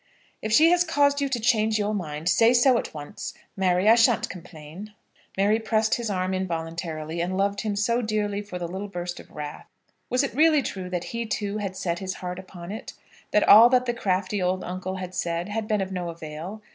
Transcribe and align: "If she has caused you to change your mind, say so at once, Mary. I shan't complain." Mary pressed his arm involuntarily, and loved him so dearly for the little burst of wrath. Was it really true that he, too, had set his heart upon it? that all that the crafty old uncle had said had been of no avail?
"If 0.41 0.51
she 0.51 0.71
has 0.71 0.83
caused 0.83 1.21
you 1.21 1.29
to 1.29 1.39
change 1.39 1.77
your 1.77 1.93
mind, 1.93 2.27
say 2.27 2.55
so 2.55 2.79
at 2.79 2.91
once, 2.91 3.35
Mary. 3.55 3.87
I 3.87 3.93
shan't 3.93 4.31
complain." 4.31 4.93
Mary 5.37 5.59
pressed 5.59 5.93
his 5.93 6.09
arm 6.09 6.33
involuntarily, 6.33 7.21
and 7.21 7.37
loved 7.37 7.61
him 7.61 7.75
so 7.75 8.01
dearly 8.01 8.41
for 8.41 8.57
the 8.57 8.67
little 8.67 8.87
burst 8.87 9.19
of 9.19 9.29
wrath. 9.29 9.67
Was 10.09 10.23
it 10.23 10.33
really 10.33 10.63
true 10.63 10.89
that 10.89 11.03
he, 11.13 11.27
too, 11.27 11.59
had 11.59 11.75
set 11.77 11.99
his 11.99 12.15
heart 12.15 12.39
upon 12.39 12.71
it? 12.71 12.93
that 13.29 13.47
all 13.47 13.69
that 13.69 13.85
the 13.85 13.93
crafty 13.93 14.41
old 14.41 14.63
uncle 14.63 14.95
had 14.95 15.13
said 15.13 15.49
had 15.49 15.67
been 15.67 15.81
of 15.81 15.91
no 15.91 16.09
avail? 16.09 16.63